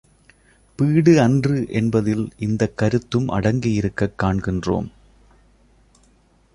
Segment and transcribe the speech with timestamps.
[0.75, 4.87] Bead அன்று என்பதில் இந்தக் கருத்தும் அடங்கியிருக்கக் காண்கின்றோம்.